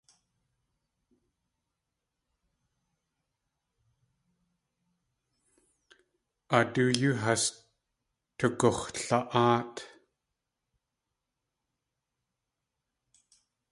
A 6.57 6.59
doo 6.73 6.89
yoo 6.99 7.15
has 7.25 7.43
tugux̲la.áat. 8.37 9.75